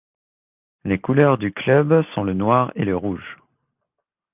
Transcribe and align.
Les 0.83 0.97
Couleurs 0.99 1.37
du 1.37 1.53
club 1.53 2.03
sont 2.15 2.23
le 2.23 2.33
noir 2.33 2.71
et 2.73 2.85
le 2.85 2.97
rouge. 2.97 3.37